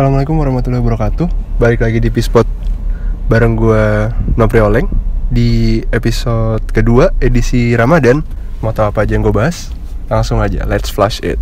Assalamualaikum 0.00 0.40
warahmatullahi 0.40 0.80
wabarakatuh. 0.80 1.28
Balik 1.60 1.84
lagi 1.84 2.00
di 2.00 2.08
Pispot 2.08 2.48
Bareng 3.28 3.52
gue 3.52 4.08
Nopri 4.32 4.64
Oleng. 4.64 4.88
Di 5.28 5.84
episode 5.92 6.64
kedua 6.72 7.12
edisi 7.20 7.76
Ramadan 7.76 8.24
Mau 8.64 8.72
tahu 8.72 8.96
apa 8.96 9.04
aja 9.04 9.12
yang 9.12 9.28
gue 9.28 9.36
bahas? 9.36 9.68
Langsung 10.08 10.40
aja, 10.40 10.64
let's 10.64 10.88
flash 10.88 11.20
it. 11.20 11.36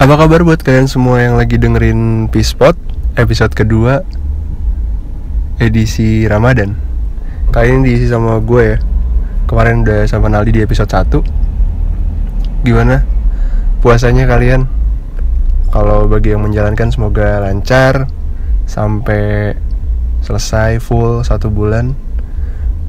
Apa 0.00 0.24
kabar 0.24 0.40
buat 0.40 0.64
kalian 0.64 0.88
semua 0.88 1.20
yang 1.20 1.36
lagi 1.36 1.60
dengerin 1.60 2.32
Pispot 2.32 2.93
episode 3.14 3.54
kedua 3.54 4.02
edisi 5.62 6.26
Ramadan. 6.26 6.74
Kali 7.54 7.70
ini 7.70 7.94
diisi 7.94 8.10
sama 8.10 8.42
gue 8.42 8.74
ya. 8.74 8.78
Kemarin 9.46 9.86
udah 9.86 10.02
sama 10.10 10.26
Naldi 10.26 10.56
di 10.56 10.64
episode 10.64 10.90
1 10.90 12.66
Gimana? 12.66 13.06
Puasanya 13.78 14.26
kalian? 14.26 14.66
Kalau 15.70 16.10
bagi 16.10 16.34
yang 16.34 16.42
menjalankan 16.42 16.90
semoga 16.90 17.38
lancar 17.44 18.10
Sampai 18.66 19.54
selesai 20.24 20.82
full 20.82 21.22
satu 21.22 21.52
bulan. 21.54 21.94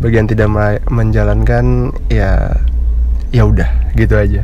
Bagi 0.02 0.16
yang 0.18 0.30
tidak 0.32 0.50
menjalankan 0.90 1.94
ya 2.10 2.50
ya 3.30 3.44
udah 3.46 3.70
gitu 3.94 4.16
aja. 4.18 4.42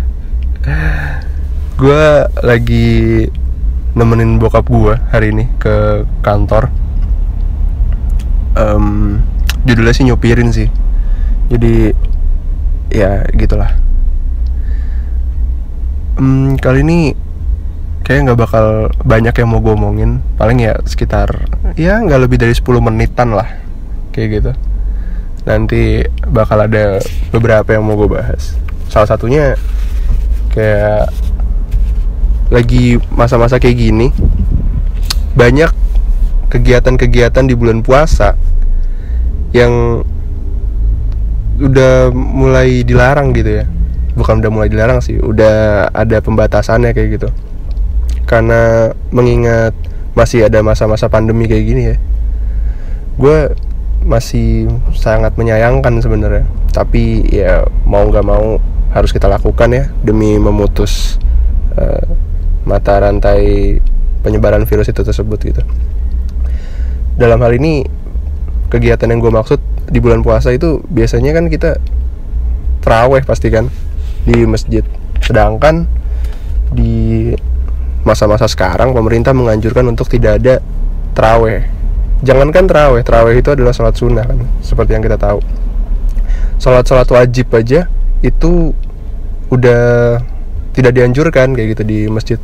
Gue 1.82 2.06
lagi 2.46 3.26
nemenin 3.92 4.40
bokap 4.40 4.68
gue 4.72 4.96
hari 5.12 5.36
ini 5.36 5.46
ke 5.60 6.08
kantor. 6.24 6.72
Um, 8.56 9.20
judulnya 9.68 9.94
sih 9.96 10.06
nyopirin 10.08 10.52
sih. 10.52 10.68
Jadi 11.52 11.92
ya 12.92 13.28
gitulah. 13.36 13.76
Um, 16.16 16.56
kali 16.60 16.84
ini 16.84 17.00
kayak 18.04 18.32
nggak 18.32 18.40
bakal 18.40 18.66
banyak 19.04 19.36
yang 19.36 19.50
mau 19.52 19.60
gue 19.60 19.74
omongin. 19.76 20.24
Paling 20.40 20.60
ya 20.64 20.80
sekitar 20.88 21.48
ya 21.76 22.00
nggak 22.00 22.28
lebih 22.28 22.38
dari 22.40 22.56
10 22.56 22.64
menitan 22.80 23.36
lah 23.36 23.48
kayak 24.16 24.28
gitu. 24.40 24.52
Nanti 25.44 26.06
bakal 26.32 26.64
ada 26.64 27.02
beberapa 27.34 27.76
yang 27.76 27.84
mau 27.84 28.00
gue 28.00 28.08
bahas. 28.08 28.56
Salah 28.88 29.08
satunya 29.08 29.56
kayak 30.52 31.12
lagi 32.52 33.00
masa-masa 33.16 33.58
kayak 33.58 33.78
gini 33.80 34.08
banyak 35.34 35.72
kegiatan-kegiatan 36.52 37.48
di 37.48 37.56
bulan 37.56 37.80
puasa 37.80 38.36
yang 39.56 40.04
udah 41.62 42.12
mulai 42.12 42.84
dilarang 42.84 43.32
gitu 43.32 43.64
ya. 43.64 43.66
Bukan 44.12 44.44
udah 44.44 44.52
mulai 44.52 44.68
dilarang 44.68 45.00
sih 45.00 45.16
udah 45.16 45.88
ada 45.96 46.20
pembatasannya 46.20 46.92
kayak 46.92 47.10
gitu. 47.16 47.30
Karena 48.28 48.92
mengingat 49.16 49.72
masih 50.12 50.52
ada 50.52 50.60
masa-masa 50.60 51.08
pandemi 51.08 51.48
kayak 51.48 51.66
gini 51.66 51.84
ya 51.88 51.98
gue 53.22 53.54
masih 54.02 54.66
sangat 54.98 55.38
menyayangkan 55.38 56.02
sebenarnya. 56.02 56.46
Tapi 56.74 57.28
ya 57.30 57.62
mau 57.86 58.08
nggak 58.08 58.26
mau 58.26 58.58
harus 58.92 59.14
kita 59.14 59.30
lakukan 59.30 59.70
ya 59.72 59.86
demi 60.04 60.36
memutus 60.42 61.22
uh, 61.78 62.04
mata 62.68 63.02
rantai 63.02 63.78
penyebaran 64.22 64.64
virus 64.70 64.90
itu 64.90 65.02
tersebut 65.02 65.40
gitu. 65.42 65.62
Dalam 67.18 67.42
hal 67.42 67.58
ini 67.58 67.86
kegiatan 68.72 69.10
yang 69.10 69.20
gue 69.20 69.34
maksud 69.34 69.60
di 69.92 70.00
bulan 70.00 70.24
puasa 70.24 70.54
itu 70.56 70.80
biasanya 70.88 71.36
kan 71.36 71.52
kita 71.52 71.78
teraweh 72.82 73.22
pasti 73.26 73.52
kan 73.52 73.68
di 74.24 74.46
masjid. 74.46 74.86
Sedangkan 75.22 75.86
di 76.72 77.34
masa-masa 78.02 78.50
sekarang 78.50 78.98
pemerintah 78.98 79.36
menganjurkan 79.36 79.86
untuk 79.92 80.10
tidak 80.10 80.42
ada 80.42 80.58
teraweh 81.14 81.82
jangankan 82.22 82.70
teraweh 82.70 83.02
teraweh 83.02 83.34
itu 83.38 83.50
adalah 83.54 83.74
sholat 83.74 83.98
sunnah 83.98 84.26
kan 84.26 84.40
seperti 84.62 84.94
yang 84.94 85.04
kita 85.04 85.18
tahu. 85.18 85.42
Sholat 86.62 86.86
sholat 86.86 87.10
wajib 87.10 87.50
aja 87.58 87.90
itu 88.22 88.74
udah 89.50 90.22
tidak 90.72 90.96
dianjurkan 90.96 91.54
kayak 91.54 91.78
gitu 91.78 91.84
di 91.84 92.00
masjid. 92.08 92.40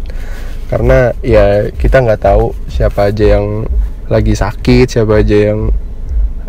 Karena 0.68 1.16
ya 1.24 1.72
kita 1.72 2.04
nggak 2.04 2.22
tahu 2.28 2.52
siapa 2.68 3.12
aja 3.12 3.40
yang 3.40 3.64
lagi 4.08 4.36
sakit 4.36 4.88
siapa 4.88 5.20
aja 5.20 5.52
yang 5.52 5.72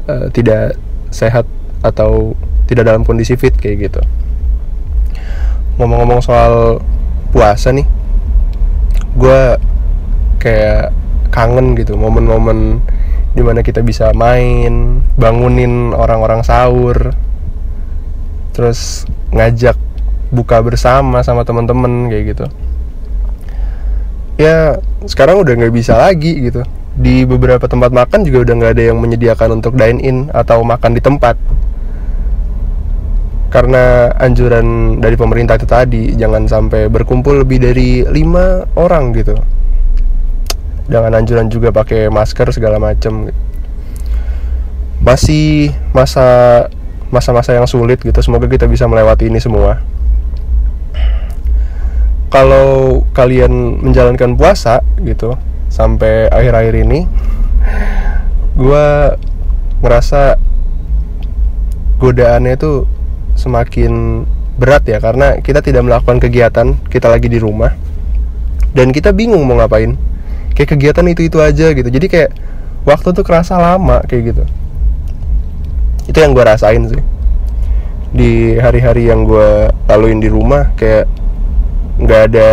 uh, 0.07 0.27
tidak 0.31 0.79
sehat 1.11 1.47
atau 1.83 2.35
tidak 2.67 2.87
dalam 2.87 3.03
kondisi 3.07 3.39
fit 3.39 3.55
kayak 3.55 3.91
gitu. 3.91 4.03
Ngomong-ngomong 5.79 6.21
soal 6.23 6.83
puasa 7.31 7.71
nih 7.71 7.87
gue 9.19 9.41
kayak 10.39 10.95
kangen 11.35 11.75
gitu 11.75 11.99
momen-momen 11.99 12.81
di 13.35 13.43
mana 13.45 13.61
kita 13.63 13.85
bisa 13.85 14.11
main 14.17 15.05
bangunin 15.19 15.93
orang-orang 15.93 16.43
sahur 16.43 17.13
terus 18.55 19.05
ngajak 19.31 19.77
buka 20.29 20.61
bersama 20.61 21.25
sama 21.25 21.45
teman-teman 21.45 22.13
kayak 22.13 22.25
gitu. 22.37 22.47
Ya 24.39 24.79
sekarang 25.09 25.43
udah 25.43 25.53
nggak 25.59 25.75
bisa 25.75 25.99
lagi 25.99 26.47
gitu. 26.47 26.63
Di 26.99 27.27
beberapa 27.27 27.67
tempat 27.67 27.95
makan 27.95 28.27
juga 28.27 28.47
udah 28.47 28.55
nggak 28.59 28.73
ada 28.75 28.85
yang 28.95 28.99
menyediakan 29.03 29.63
untuk 29.63 29.75
dine 29.75 29.99
in 30.03 30.19
atau 30.31 30.63
makan 30.63 30.95
di 30.95 31.03
tempat. 31.03 31.35
Karena 33.49 34.13
anjuran 34.21 35.01
dari 35.01 35.17
pemerintah 35.17 35.57
itu 35.57 35.65
tadi 35.65 36.13
jangan 36.15 36.45
sampai 36.45 36.93
berkumpul 36.93 37.41
lebih 37.43 37.65
dari 37.65 38.05
lima 38.05 38.69
orang 38.77 39.17
gitu. 39.17 39.35
Dengan 40.89 41.17
anjuran 41.17 41.49
juga 41.49 41.73
pakai 41.73 42.13
masker 42.13 42.53
segala 42.53 42.77
macam 42.77 43.29
masih 44.99 45.73
masa 45.95 46.67
masa-masa 47.09 47.57
yang 47.57 47.65
sulit 47.65 47.99
gitu. 48.05 48.21
Semoga 48.21 48.45
kita 48.47 48.69
bisa 48.69 48.85
melewati 48.85 49.33
ini 49.33 49.41
semua 49.41 49.81
kalau 52.29 53.03
kalian 53.17 53.81
menjalankan 53.81 54.37
puasa 54.37 54.85
gitu 55.05 55.37
sampai 55.69 56.29
akhir-akhir 56.29 56.75
ini 56.85 57.09
gue 58.57 58.87
ngerasa 59.85 60.37
godaannya 61.99 62.55
itu 62.57 62.85
semakin 63.39 64.25
berat 64.59 64.85
ya 64.91 64.99
karena 64.99 65.39
kita 65.39 65.63
tidak 65.63 65.87
melakukan 65.87 66.19
kegiatan 66.19 66.75
kita 66.91 67.07
lagi 67.07 67.31
di 67.31 67.39
rumah 67.39 67.71
dan 68.77 68.93
kita 68.93 69.11
bingung 69.17 69.45
mau 69.49 69.57
ngapain. 69.57 69.97
Kayak 70.53 70.69
kegiatan 70.77 71.07
itu 71.09 71.23
itu 71.27 71.39
aja 71.39 71.73
gitu. 71.73 71.89
Jadi 71.89 72.07
kayak 72.11 72.31
waktu 72.85 73.15
tuh 73.15 73.25
kerasa 73.25 73.57
lama 73.57 74.03
kayak 74.05 74.35
gitu. 74.35 74.45
Itu 76.09 76.19
yang 76.19 76.35
gue 76.35 76.45
rasain 76.45 76.83
sih. 76.89 77.03
Di 78.13 78.57
hari-hari 78.59 79.09
yang 79.09 79.27
gue 79.27 79.71
laluin 79.87 80.19
di 80.21 80.29
rumah 80.31 80.73
kayak 80.75 81.07
nggak 81.99 82.23
ada 82.33 82.51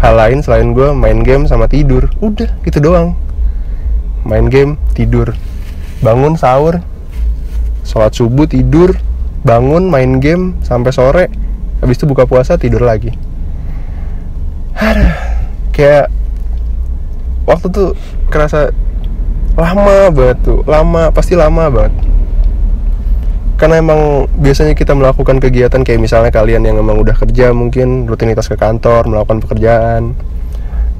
hal 0.00 0.14
lain 0.14 0.40
selain 0.40 0.72
gue 0.72 0.90
main 0.96 1.20
game 1.20 1.44
sama 1.44 1.68
tidur. 1.68 2.08
Udah 2.24 2.48
gitu 2.64 2.78
doang. 2.80 3.14
Main 4.24 4.48
game 4.48 4.80
tidur. 4.96 5.36
Bangun 6.00 6.34
sahur. 6.40 6.80
Sholat 7.84 8.16
subuh 8.16 8.48
tidur. 8.48 8.96
Bangun 9.44 9.88
main 9.92 10.18
game 10.18 10.58
sampai 10.64 10.90
sore. 10.90 11.26
Habis 11.78 12.02
itu 12.02 12.06
buka 12.10 12.26
puasa 12.26 12.58
tidur 12.58 12.82
lagi. 12.82 13.14
Aduh, 14.78 15.14
kayak 15.74 16.10
waktu 17.46 17.66
tuh 17.70 17.88
kerasa 18.30 18.74
lama 19.54 20.10
banget 20.10 20.38
tuh. 20.42 20.60
Lama 20.66 21.14
pasti 21.14 21.38
lama 21.38 21.70
banget 21.70 22.17
karena 23.58 23.82
emang 23.82 24.30
biasanya 24.38 24.78
kita 24.78 24.94
melakukan 24.94 25.42
kegiatan 25.42 25.82
kayak 25.82 25.98
misalnya 25.98 26.30
kalian 26.30 26.62
yang 26.62 26.78
emang 26.78 27.02
udah 27.02 27.18
kerja 27.18 27.50
mungkin 27.50 28.06
rutinitas 28.06 28.46
ke 28.46 28.54
kantor 28.54 29.10
melakukan 29.10 29.42
pekerjaan. 29.42 30.14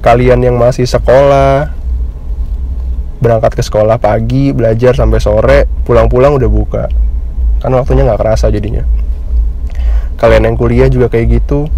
Kalian 0.03 0.43
yang 0.43 0.59
masih 0.59 0.83
sekolah 0.83 1.71
berangkat 3.23 3.55
ke 3.55 3.63
sekolah 3.63 4.03
pagi 4.03 4.51
belajar 4.51 4.99
sampai 4.99 5.23
sore 5.23 5.59
pulang-pulang 5.87 6.35
udah 6.35 6.51
buka. 6.51 6.85
Kan 7.63 7.79
waktunya 7.79 8.03
nggak 8.03 8.27
kerasa 8.27 8.51
jadinya. 8.51 8.83
Kalian 10.19 10.51
yang 10.51 10.57
kuliah 10.59 10.91
juga 10.91 11.07
kayak 11.07 11.39
gitu. 11.39 11.71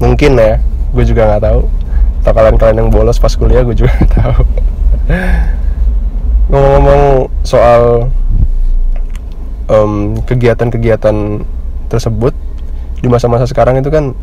Mungkin 0.00 0.40
ya 0.40 0.56
gue 0.96 1.04
juga 1.04 1.36
nggak 1.36 1.42
tahu. 1.52 1.68
Atau 2.24 2.32
kalian 2.32 2.56
kalian 2.56 2.76
yang 2.80 2.88
bolos 2.88 3.20
pas 3.20 3.36
kuliah 3.36 3.60
gue 3.60 3.76
juga 3.76 3.92
nggak 4.00 4.08
tahu. 4.08 4.40
Ngomong-ngomong 6.48 7.28
soal 7.44 8.08
kegiatan-kegiatan 10.28 11.16
um, 11.16 11.44
tersebut 11.88 12.34
di 13.02 13.08
masa-masa 13.10 13.48
sekarang 13.48 13.80
itu 13.80 13.90
kan 13.90 14.14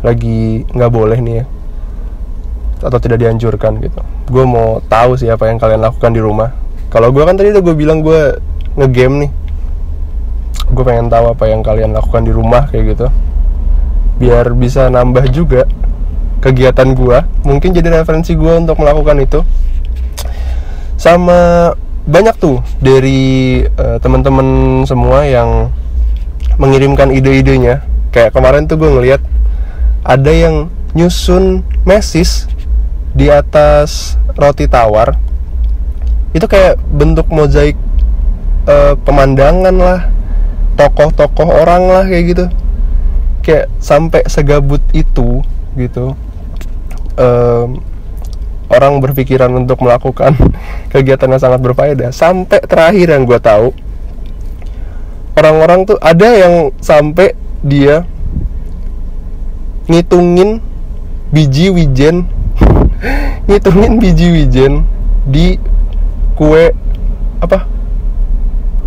lagi 0.00 0.64
nggak 0.72 0.92
boleh 0.92 1.18
nih 1.20 1.34
ya 1.42 1.46
atau 2.84 2.98
tidak 3.00 3.24
dianjurkan 3.24 3.80
gitu. 3.80 4.00
Gue 4.28 4.44
mau 4.44 4.84
tahu 4.84 5.16
sih 5.16 5.32
apa 5.32 5.48
yang 5.48 5.56
kalian 5.56 5.80
lakukan 5.80 6.12
di 6.12 6.20
rumah. 6.20 6.52
Kalau 6.92 7.08
gue 7.08 7.24
kan 7.24 7.34
tadi 7.34 7.50
udah 7.52 7.62
gue 7.64 7.74
bilang 7.76 8.04
gue 8.04 8.36
ngegame 8.76 9.26
nih. 9.26 9.30
Gue 10.76 10.84
pengen 10.84 11.08
tahu 11.08 11.32
apa 11.32 11.44
yang 11.48 11.64
kalian 11.64 11.96
lakukan 11.96 12.22
di 12.28 12.32
rumah 12.36 12.68
kayak 12.68 12.96
gitu. 12.96 13.06
Biar 14.20 14.52
bisa 14.52 14.92
nambah 14.92 15.24
juga 15.32 15.64
kegiatan 16.44 16.92
gue 16.92 17.18
mungkin 17.48 17.72
jadi 17.72 18.02
referensi 18.02 18.36
gue 18.36 18.52
untuk 18.54 18.76
melakukan 18.76 19.24
itu. 19.24 19.40
Sama 21.00 21.72
banyak 22.06 22.38
tuh 22.38 22.62
dari 22.78 23.62
uh, 23.66 23.98
teman-teman 23.98 24.82
semua 24.86 25.26
yang 25.26 25.74
mengirimkan 26.56 27.10
ide-idenya. 27.10 27.82
Kayak 28.14 28.32
kemarin 28.32 28.70
tuh 28.70 28.78
gue 28.78 28.90
ngeliat 28.90 29.22
ada 30.06 30.30
yang 30.30 30.70
nyusun 30.94 31.66
mesis 31.82 32.46
di 33.12 33.26
atas 33.28 34.14
roti 34.38 34.70
tawar. 34.70 35.18
Itu 36.30 36.46
kayak 36.46 36.78
bentuk 36.94 37.26
mozaik 37.28 37.76
uh, 38.70 38.94
pemandangan 39.02 39.76
lah 39.76 40.00
tokoh-tokoh 40.78 41.48
orang 41.66 41.82
lah 41.90 42.04
kayak 42.06 42.24
gitu. 42.32 42.46
Kayak 43.42 43.66
sampai 43.82 44.22
segabut 44.30 44.82
itu 44.94 45.42
gitu 45.76 46.16
um, 47.20 47.80
orang 48.70 48.98
berpikiran 48.98 49.52
untuk 49.54 49.82
melakukan 49.82 50.34
kegiatan 50.92 51.30
yang 51.30 51.42
sangat 51.42 51.60
berfaedah. 51.62 52.10
Sampai 52.10 52.62
terakhir 52.64 53.14
yang 53.14 53.22
gue 53.24 53.38
tahu 53.38 53.70
orang-orang 55.36 55.84
tuh 55.84 55.98
ada 56.00 56.28
yang 56.32 56.54
sampai 56.80 57.36
dia 57.60 58.08
ngitungin 59.86 60.58
biji 61.30 61.70
wijen 61.70 62.26
ngitungin 63.46 64.00
biji 64.00 64.32
wijen 64.32 64.82
di 65.28 65.60
kue 66.38 66.72
apa? 67.42 67.68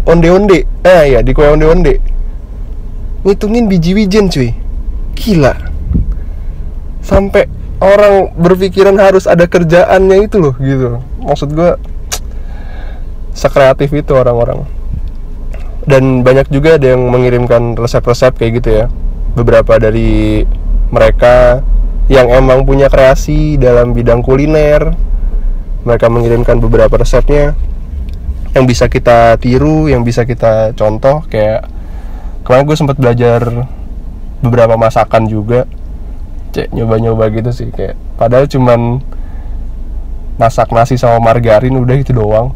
Onde-onde. 0.09 0.65
Ah 0.81 1.05
ya 1.05 1.21
di 1.21 1.31
kue 1.35 1.45
onde-onde. 1.45 2.01
Ngitungin 3.23 3.69
biji 3.69 3.93
wijen 3.93 4.31
cuy. 4.31 4.49
Gila. 5.13 5.53
Sampai 7.03 7.45
orang 7.79 8.35
berpikiran 8.35 8.95
harus 8.99 9.25
ada 9.25 9.47
kerjaannya 9.47 10.27
itu 10.27 10.37
loh 10.39 10.55
gitu. 10.59 10.99
Maksud 11.23 11.49
gue 11.55 11.79
sekreatif 13.31 13.89
itu 13.95 14.11
orang-orang. 14.13 14.67
Dan 15.87 16.21
banyak 16.21 16.51
juga 16.51 16.75
ada 16.75 16.93
yang 16.93 17.07
mengirimkan 17.07 17.79
resep-resep 17.79 18.35
kayak 18.35 18.51
gitu 18.61 18.69
ya. 18.83 18.85
Beberapa 19.33 19.79
dari 19.79 20.43
mereka 20.91 21.63
yang 22.11 22.27
emang 22.29 22.67
punya 22.67 22.91
kreasi 22.91 23.55
dalam 23.55 23.95
bidang 23.95 24.25
kuliner 24.25 24.91
mereka 25.87 26.11
mengirimkan 26.11 26.59
beberapa 26.59 26.99
resepnya. 26.99 27.55
Yang 28.51 28.65
bisa 28.75 28.85
kita 28.91 29.39
tiru 29.39 29.87
yang 29.87 30.03
bisa 30.03 30.27
kita 30.27 30.75
contoh 30.75 31.23
kayak 31.31 31.69
kemarin 32.43 32.65
gue 32.65 32.77
sempat 32.77 32.97
belajar 32.97 33.69
beberapa 34.41 34.73
masakan 34.75 35.29
juga 35.29 35.69
cek 36.49 36.73
nyoba-nyoba 36.73 37.29
gitu 37.29 37.49
sih 37.53 37.69
kayak 37.69 37.93
padahal 38.17 38.49
cuman 38.49 39.01
masak 40.39 40.71
nasi 40.71 40.95
sama 40.95 41.19
margarin 41.19 41.75
udah 41.75 41.99
itu 41.99 42.15
doang. 42.15 42.55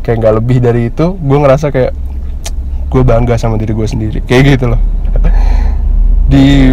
Kayak 0.00 0.16
nggak 0.24 0.34
lebih 0.40 0.58
dari 0.58 0.82
itu 0.88 1.14
gue 1.14 1.38
ngerasa 1.38 1.68
kayak 1.70 1.92
gue 2.88 3.02
bangga 3.04 3.36
sama 3.38 3.60
diri 3.60 3.76
gue 3.76 3.86
sendiri 3.86 4.18
kayak 4.24 4.56
gitu 4.56 4.72
loh. 4.72 4.80
Di 6.32 6.72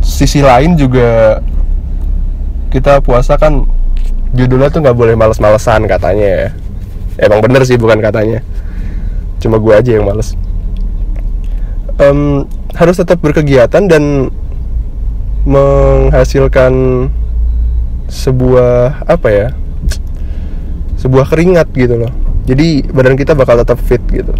sisi 0.00 0.40
lain 0.40 0.74
juga 0.80 1.38
kita 2.72 3.04
puasa 3.04 3.36
kan 3.36 3.68
judulnya 4.32 4.72
tuh 4.72 4.80
nggak 4.80 4.96
boleh 4.96 5.14
males-malesan 5.14 5.84
katanya 5.84 6.26
ya. 6.26 6.48
Emang 7.20 7.44
bener 7.44 7.62
sih 7.68 7.76
bukan 7.76 8.00
katanya. 8.00 8.40
Cuma 9.44 9.60
gue 9.60 9.74
aja 9.76 9.92
yang 9.92 10.08
males. 10.08 10.32
Um, 12.00 12.48
harus 12.72 12.96
tetap 12.96 13.20
berkegiatan 13.20 13.84
dan 13.84 14.32
menghasilkan 15.42 16.72
sebuah 18.12 19.08
apa 19.08 19.28
ya 19.32 19.48
sebuah 21.00 21.26
keringat 21.34 21.74
gitu 21.74 21.98
loh. 21.98 22.12
Jadi 22.46 22.86
badan 22.86 23.18
kita 23.18 23.34
bakal 23.34 23.58
tetap 23.58 23.78
fit 23.82 24.02
gitu. 24.06 24.30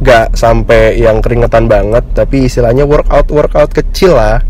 Gak 0.00 0.32
sampai 0.34 0.96
yang 0.96 1.20
keringetan 1.20 1.68
banget 1.68 2.04
tapi 2.16 2.48
istilahnya 2.48 2.88
workout 2.88 3.28
workout 3.28 3.70
kecil 3.76 4.16
lah. 4.16 4.40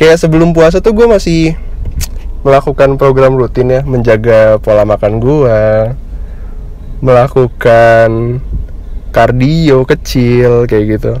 Kayak 0.00 0.16
sebelum 0.16 0.56
puasa 0.56 0.80
tuh 0.80 0.96
gue 0.96 1.04
masih 1.04 1.60
melakukan 2.40 2.96
program 2.96 3.36
rutin 3.36 3.68
ya 3.68 3.84
menjaga 3.84 4.56
pola 4.64 4.88
makan 4.88 5.20
gue 5.20 5.60
melakukan 7.04 8.40
kardio 9.12 9.84
kecil 9.84 10.64
kayak 10.64 10.84
gitu 10.96 11.12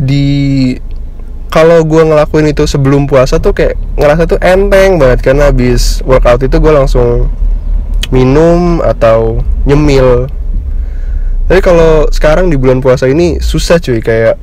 di 0.00 0.74
kalau 1.50 1.82
gue 1.82 2.02
ngelakuin 2.06 2.54
itu 2.54 2.64
sebelum 2.64 3.10
puasa 3.10 3.42
tuh 3.42 3.52
kayak 3.52 3.74
ngerasa 3.98 4.24
tuh 4.24 4.38
enteng 4.40 4.96
banget. 4.96 5.20
Karena 5.20 5.50
habis 5.50 6.00
workout 6.06 6.40
itu 6.40 6.56
gue 6.56 6.72
langsung 6.72 7.28
minum 8.14 8.80
atau 8.80 9.42
nyemil. 9.66 10.30
Tapi 11.50 11.60
kalau 11.60 12.06
sekarang 12.14 12.48
di 12.48 12.56
bulan 12.56 12.78
puasa 12.78 13.10
ini 13.10 13.42
susah 13.42 13.82
cuy 13.82 13.98
kayak 13.98 14.38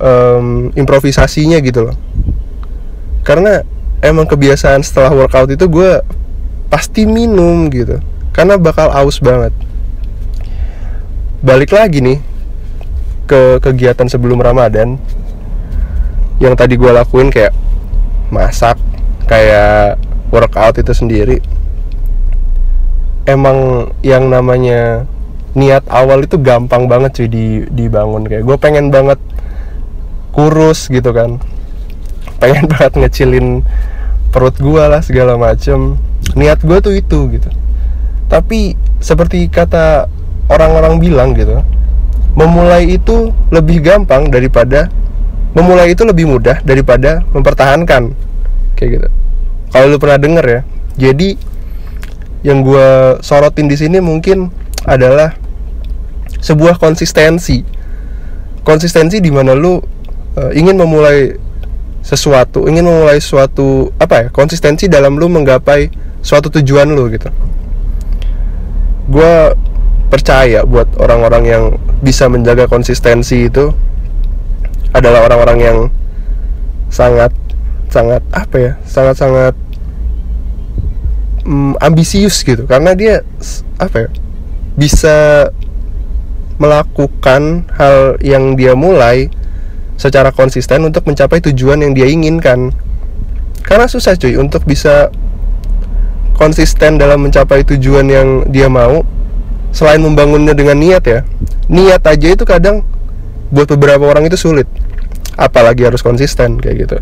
um, 0.00 0.72
improvisasinya 0.72 1.60
gitu 1.60 1.92
loh. 1.92 1.96
Karena 3.20 3.60
emang 4.00 4.24
kebiasaan 4.24 4.80
setelah 4.80 5.12
workout 5.12 5.52
itu 5.52 5.68
gue 5.68 6.00
pasti 6.72 7.04
minum 7.04 7.68
gitu. 7.68 8.00
Karena 8.32 8.56
bakal 8.56 8.88
aus 8.88 9.20
banget. 9.20 9.52
Balik 11.44 11.76
lagi 11.76 12.00
nih 12.00 12.33
ke 13.24 13.58
kegiatan 13.60 14.06
sebelum 14.06 14.40
Ramadan 14.40 15.00
yang 16.42 16.54
tadi 16.58 16.74
gue 16.74 16.90
lakuin 16.90 17.30
kayak 17.30 17.54
masak 18.28 18.76
kayak 19.30 19.96
workout 20.28 20.76
itu 20.76 20.92
sendiri. 20.92 21.38
Emang 23.24 23.88
yang 24.04 24.28
namanya 24.28 25.08
niat 25.56 25.86
awal 25.88 26.26
itu 26.26 26.36
gampang 26.36 26.90
banget 26.90 27.22
cuy 27.22 27.28
di 27.30 27.46
dibangun. 27.70 28.26
Kayak 28.26 28.44
gue 28.44 28.56
pengen 28.60 28.92
banget 28.92 29.16
kurus 30.34 30.90
gitu 30.90 31.14
kan. 31.14 31.40
Pengen 32.42 32.68
banget 32.72 32.92
ngecilin 32.98 33.64
perut 34.34 34.58
gue 34.58 34.84
lah 34.84 35.00
segala 35.00 35.38
macem. 35.40 35.96
Niat 36.36 36.60
gue 36.60 36.78
tuh 36.82 36.92
itu 36.92 37.30
gitu. 37.32 37.48
Tapi 38.28 38.74
seperti 38.98 39.46
kata 39.48 40.10
orang-orang 40.50 41.00
bilang 41.00 41.32
gitu 41.32 41.64
memulai 42.34 42.98
itu 42.98 43.30
lebih 43.50 43.82
gampang 43.82 44.28
daripada 44.30 44.90
memulai 45.54 45.94
itu 45.94 46.02
lebih 46.02 46.26
mudah 46.26 46.60
daripada 46.66 47.22
mempertahankan. 47.30 48.10
Kayak 48.74 48.90
gitu. 48.98 49.08
Kalau 49.70 49.86
lu 49.90 49.98
pernah 50.02 50.18
denger 50.18 50.44
ya. 50.46 50.60
Jadi 50.94 51.38
yang 52.46 52.60
gue 52.60 53.18
sorotin 53.22 53.70
di 53.70 53.78
sini 53.78 53.98
mungkin 54.02 54.50
adalah 54.84 55.34
sebuah 56.42 56.76
konsistensi. 56.76 57.62
Konsistensi 58.66 59.22
di 59.22 59.30
mana 59.30 59.54
lu 59.54 59.78
uh, 59.78 60.52
ingin 60.52 60.76
memulai 60.76 61.38
sesuatu, 62.04 62.68
ingin 62.68 62.84
memulai 62.84 63.16
suatu 63.16 63.88
apa 63.96 64.14
ya 64.14 64.28
konsistensi 64.28 64.92
dalam 64.92 65.16
lu 65.16 65.32
menggapai 65.32 65.88
suatu 66.20 66.52
tujuan 66.52 66.92
lu 66.92 67.08
gitu. 67.08 67.32
Gue 69.08 69.32
percaya 70.14 70.62
buat 70.62 70.86
orang-orang 71.02 71.42
yang 71.42 71.64
bisa 71.98 72.30
menjaga 72.30 72.70
konsistensi 72.70 73.50
itu 73.50 73.74
adalah 74.94 75.26
orang-orang 75.26 75.58
yang 75.58 75.78
sangat 76.86 77.34
sangat 77.90 78.22
apa 78.30 78.56
ya 78.62 78.72
sangat 78.86 79.18
sangat 79.18 79.54
mm, 81.42 81.82
ambisius 81.82 82.46
gitu. 82.46 82.62
Karena 82.70 82.94
dia 82.94 83.26
apa 83.82 84.06
ya 84.06 84.08
bisa 84.78 85.50
melakukan 86.62 87.66
hal 87.74 88.14
yang 88.22 88.54
dia 88.54 88.78
mulai 88.78 89.26
secara 89.98 90.30
konsisten 90.30 90.86
untuk 90.86 91.10
mencapai 91.10 91.42
tujuan 91.42 91.82
yang 91.82 91.90
dia 91.90 92.06
inginkan. 92.06 92.70
Karena 93.66 93.90
susah 93.90 94.14
cuy 94.14 94.38
untuk 94.38 94.62
bisa 94.62 95.10
konsisten 96.38 97.02
dalam 97.02 97.26
mencapai 97.26 97.66
tujuan 97.66 98.06
yang 98.06 98.46
dia 98.54 98.70
mau 98.70 99.02
selain 99.74 99.98
membangunnya 99.98 100.54
dengan 100.54 100.78
niat 100.78 101.02
ya 101.02 101.20
niat 101.66 102.06
aja 102.06 102.28
itu 102.30 102.46
kadang 102.46 102.86
buat 103.50 103.66
beberapa 103.74 104.06
orang 104.06 104.30
itu 104.30 104.38
sulit. 104.38 104.70
Apalagi 105.34 105.82
harus 105.82 106.00
konsisten 106.00 106.62
kayak 106.62 106.86
gitu. 106.86 106.96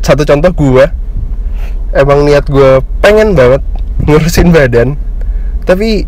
Satu 0.00 0.22
contoh 0.22 0.54
gue 0.54 0.86
emang 1.90 2.22
niat 2.22 2.46
gue 2.46 2.78
pengen 3.02 3.34
banget 3.34 3.62
ngurusin 4.06 4.54
badan 4.54 4.94
tapi 5.66 6.06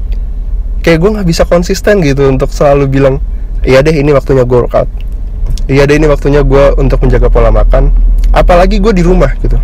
kayak 0.87 1.03
gue 1.03 1.11
nggak 1.19 1.27
bisa 1.27 1.43
konsisten 1.43 1.99
gitu 2.05 2.31
untuk 2.31 2.53
selalu 2.55 2.87
bilang 2.87 3.19
iya 3.67 3.83
deh 3.83 3.91
ini 3.91 4.15
waktunya 4.15 4.47
gue 4.47 4.59
workout 4.63 4.87
iya 5.67 5.89
deh 5.89 5.99
ini 5.99 6.07
waktunya 6.07 6.47
gue 6.47 6.79
untuk 6.79 7.03
menjaga 7.03 7.27
pola 7.27 7.51
makan. 7.51 7.91
Apalagi 8.31 8.79
gue 8.79 8.93
di 8.95 9.03
rumah 9.03 9.33
gitu. 9.43 9.59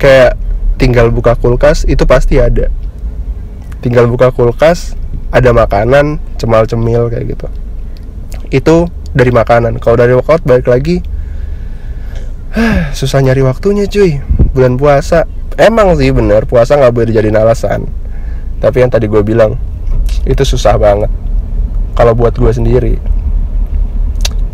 Kayak 0.00 0.40
tinggal 0.80 1.14
buka 1.14 1.38
kulkas 1.38 1.86
itu 1.86 2.02
pasti 2.02 2.42
ada 2.42 2.66
tinggal 3.84 4.08
buka 4.08 4.32
kulkas 4.32 4.96
ada 5.28 5.52
makanan 5.52 6.16
cemal 6.40 6.64
cemil 6.64 7.12
kayak 7.12 7.36
gitu. 7.36 7.46
Itu 8.48 8.76
dari 9.12 9.28
makanan. 9.28 9.76
Kalau 9.76 10.00
dari 10.00 10.16
workout 10.16 10.40
balik 10.48 10.72
lagi 10.72 11.04
susah 12.98 13.20
nyari 13.20 13.44
waktunya 13.44 13.84
cuy. 13.84 14.24
Bulan 14.56 14.80
puasa. 14.80 15.28
Emang 15.60 15.92
sih 16.00 16.08
bener 16.16 16.48
puasa 16.48 16.80
nggak 16.80 16.96
boleh 16.96 17.06
dijadiin 17.12 17.36
alasan. 17.36 17.84
Tapi 18.64 18.80
yang 18.80 18.88
tadi 18.88 19.04
gue 19.04 19.20
bilang 19.20 19.60
itu 20.24 20.40
susah 20.48 20.80
banget. 20.80 21.12
Kalau 21.92 22.16
buat 22.16 22.32
gue 22.32 22.48
sendiri. 22.48 22.96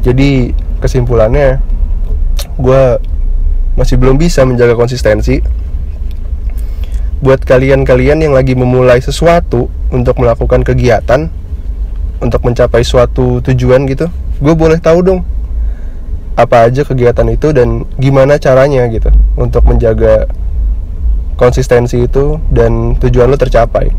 Jadi 0.03 0.51
kesimpulannya 0.83 1.63
gue 2.59 2.83
masih 3.79 3.95
belum 3.95 4.19
bisa 4.19 4.43
menjaga 4.43 4.75
konsistensi 4.75 5.39
buat 7.21 7.45
kalian-kalian 7.45 8.25
yang 8.25 8.33
lagi 8.33 8.57
memulai 8.57 9.01
sesuatu 9.01 9.69
untuk 9.93 10.21
melakukan 10.21 10.65
kegiatan 10.65 11.29
untuk 12.21 12.41
mencapai 12.45 12.85
suatu 12.85 13.45
tujuan 13.45 13.85
gitu 13.89 14.09
gue 14.41 14.55
boleh 14.57 14.81
tahu 14.81 15.05
dong 15.05 15.21
apa 16.41 16.73
aja 16.73 16.85
kegiatan 16.85 17.29
itu 17.29 17.53
dan 17.53 17.85
gimana 18.01 18.41
caranya 18.41 18.89
gitu 18.89 19.13
untuk 19.37 19.61
menjaga 19.69 20.25
konsistensi 21.37 22.05
itu 22.05 22.37
dan 22.53 22.97
tujuan 23.01 23.29
lo 23.29 23.37
tercapai. 23.37 23.93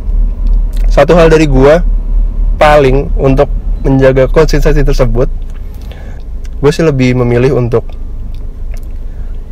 Satu 0.90 1.13
hal 1.18 1.30
dari 1.30 1.46
gue 1.46 1.74
paling 2.62 3.10
untuk 3.18 3.50
menjaga 3.82 4.30
konsistensi 4.30 4.86
tersebut 4.86 5.25
gue 6.62 6.70
sih 6.70 6.86
lebih 6.86 7.18
memilih 7.18 7.58
untuk 7.58 7.82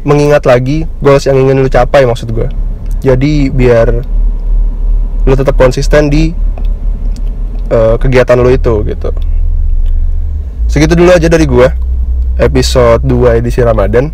mengingat 0.06 0.46
lagi 0.46 0.86
goals 1.02 1.26
yang 1.26 1.42
ingin 1.42 1.58
lu 1.58 1.66
capai 1.66 2.06
maksud 2.06 2.30
gue 2.30 2.46
jadi 3.00 3.52
biar 3.52 3.88
lu 5.24 5.34
tetap 5.36 5.56
konsisten 5.56 6.08
di 6.08 6.32
uh, 7.72 7.96
kegiatan 8.00 8.40
lu 8.40 8.52
itu 8.52 8.84
gitu. 8.88 9.10
Segitu 10.70 10.94
dulu 10.94 11.10
aja 11.10 11.28
dari 11.28 11.50
gue 11.50 11.68
episode 12.40 13.02
2 13.04 13.40
edisi 13.42 13.60
Ramadan. 13.64 14.12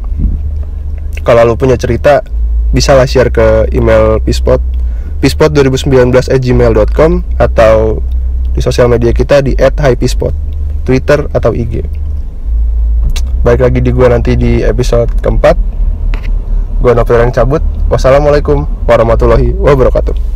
Kalau 1.25 1.41
lu 1.43 1.57
punya 1.57 1.75
cerita 1.75 2.21
bisa 2.69 2.93
lah 2.93 3.07
share 3.07 3.31
ke 3.31 3.71
email 3.71 4.19
pispot 4.21 4.59
pispot2019 5.23 6.29
at 6.29 6.41
gmail.com 6.43 7.11
atau 7.39 8.03
di 8.51 8.59
sosial 8.61 8.91
media 8.91 9.15
kita 9.15 9.41
di 9.41 9.55
@hypispot 9.57 10.35
Twitter 10.85 11.27
atau 11.33 11.55
IG 11.55 12.05
baik 13.45 13.61
lagi 13.61 13.79
di 13.81 13.93
gue 13.93 14.07
nanti 14.09 14.33
di 14.33 14.65
episode 14.65 15.11
keempat 15.21 15.53
gue 16.81 16.91
Novel 16.91 17.17
yang 17.27 17.33
cabut. 17.33 17.61
Wassalamualaikum 17.87 18.65
warahmatullahi 18.89 19.53
wabarakatuh 19.55 20.34